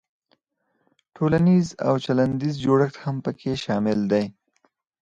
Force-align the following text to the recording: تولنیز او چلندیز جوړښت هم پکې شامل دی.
تولنیز 1.15 1.67
او 1.85 1.93
چلندیز 2.05 2.53
جوړښت 2.63 2.95
هم 3.03 3.15
پکې 3.25 3.53
شامل 3.63 3.99
دی. 4.11 4.25